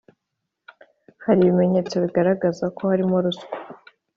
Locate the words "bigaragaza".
2.03-2.65